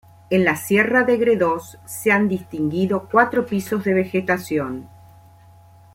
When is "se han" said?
1.85-2.27